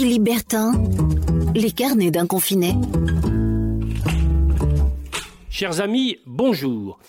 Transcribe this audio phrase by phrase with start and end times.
[0.00, 2.76] Les carnets d'un confiné.
[5.50, 7.00] Chers amis, bonjour.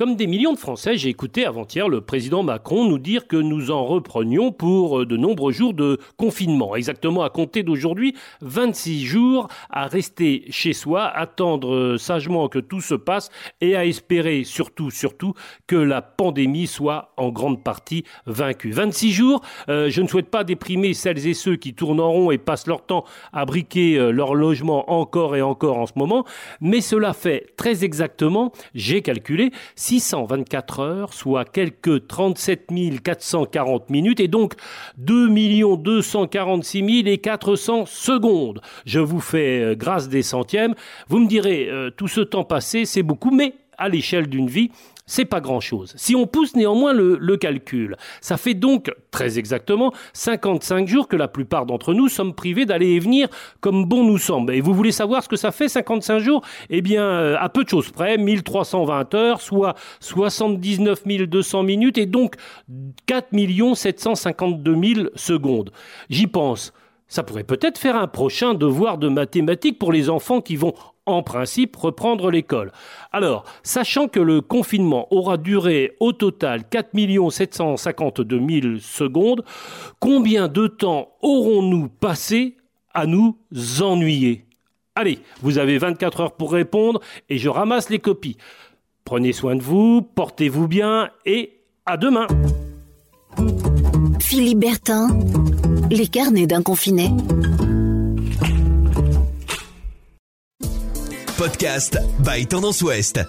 [0.00, 3.70] Comme des millions de Français, j'ai écouté avant-hier le président Macron nous dire que nous
[3.70, 6.74] en reprenions pour euh, de nombreux jours de confinement.
[6.74, 12.80] Exactement à compter d'aujourd'hui, 26 jours à rester chez soi, attendre euh, sagement que tout
[12.80, 13.28] se passe
[13.60, 15.34] et à espérer surtout, surtout
[15.66, 18.70] que la pandémie soit en grande partie vaincue.
[18.70, 22.30] 26 jours, euh, je ne souhaite pas déprimer celles et ceux qui tournent en rond
[22.30, 26.24] et passent leur temps à briquer leur logement encore et encore en ce moment,
[26.62, 29.50] mais cela fait très exactement, j'ai calculé,
[29.90, 32.68] 624 heures, soit quelques 37
[33.02, 34.54] 440 minutes, et donc
[34.98, 35.28] 2
[35.78, 38.60] 246 et 400 secondes.
[38.86, 40.76] Je vous fais euh, grâce des centièmes.
[41.08, 44.70] Vous me direz, euh, tout ce temps passé, c'est beaucoup, mais à l'échelle d'une vie,
[45.10, 45.92] c'est pas grand-chose.
[45.96, 51.26] Si on pousse néanmoins le, calcul, ça fait donc très exactement 55 jours que la
[51.26, 53.28] plupart d'entre nous sommes privés d'aller et venir
[53.60, 54.54] comme bon nous semble.
[54.54, 56.42] Et vous voulez savoir ce que ça fait 55 jours?
[56.68, 62.06] Eh bien, euh, à peu de choses près, 1320 heures, soit 79 200 minutes et
[62.06, 62.36] donc
[63.06, 63.30] 4
[63.74, 65.72] 752 000 secondes.
[66.08, 66.72] J'y pense.
[67.10, 70.74] Ça pourrait peut-être faire un prochain devoir de mathématiques pour les enfants qui vont
[71.06, 72.72] en principe reprendre l'école.
[73.12, 76.90] Alors, sachant que le confinement aura duré au total 4
[77.30, 79.44] 752 000 secondes,
[79.98, 82.56] combien de temps aurons-nous passé
[82.94, 83.36] à nous
[83.82, 84.46] ennuyer?
[84.94, 88.36] Allez, vous avez 24 heures pour répondre et je ramasse les copies.
[89.04, 92.28] Prenez soin de vous, portez-vous bien et à demain.
[94.20, 94.64] Philippe
[95.90, 97.10] les carnets d'un confiné.
[101.36, 103.20] Podcast by Tendance Ouest.